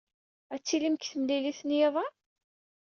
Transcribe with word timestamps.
Ad 0.53 0.61
tilim 0.61 0.95
deg 0.95 1.03
temlilit 1.07 1.61
n 1.63 1.69
yiḍ-a? 1.77 2.05